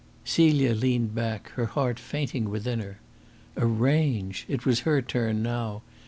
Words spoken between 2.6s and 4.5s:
her. Arrange!